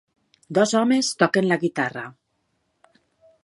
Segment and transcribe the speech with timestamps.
[0.57, 2.05] Dos homes toquen la guitarra.